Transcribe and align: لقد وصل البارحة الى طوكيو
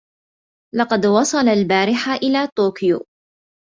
لقد 0.75 1.05
وصل 1.05 1.47
البارحة 1.49 2.13
الى 2.15 2.47
طوكيو 2.57 3.05